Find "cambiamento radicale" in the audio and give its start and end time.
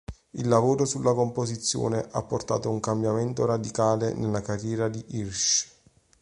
2.79-4.13